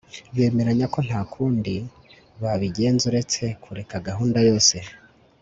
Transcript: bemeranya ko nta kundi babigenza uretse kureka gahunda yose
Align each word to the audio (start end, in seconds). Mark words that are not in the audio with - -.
bemeranya 0.35 0.85
ko 0.93 0.99
nta 1.07 1.21
kundi 1.33 1.75
babigenza 2.41 3.03
uretse 3.11 3.43
kureka 3.63 3.95
gahunda 4.07 4.39
yose 4.49 4.75